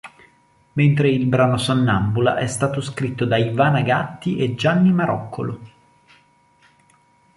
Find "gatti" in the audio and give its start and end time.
3.83-4.37